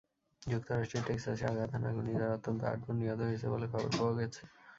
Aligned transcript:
যুক্তরাষ্ট্রের 0.41 1.05
টেক্সাসে 1.07 1.45
আঘাত 1.47 1.69
হানা 1.73 1.89
ঘূর্ণিঝড়ে 1.95 2.27
অন্তত 2.31 2.59
আটজন 2.65 2.95
নিহত 2.99 3.19
হয়েছে 3.27 3.47
বলে 3.53 3.65
খবর 3.71 3.89
পাওয়া 3.91 4.13
গেছে। 4.19 4.41